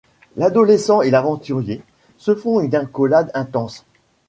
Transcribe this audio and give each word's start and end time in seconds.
L'adolescent 0.35 1.03
et 1.03 1.11
l'aventurier 1.11 1.83
se 2.17 2.33
font 2.33 2.59
une 2.59 2.73
accolade 2.73 3.29
intense. 3.35 3.85